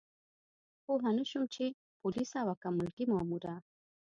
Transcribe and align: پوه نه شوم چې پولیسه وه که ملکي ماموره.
پوه 0.83 1.07
نه 1.17 1.23
شوم 1.29 1.43
چې 1.53 1.65
پولیسه 1.99 2.39
وه 2.47 2.55
که 2.61 2.67
ملکي 2.77 3.05
ماموره. 3.13 3.55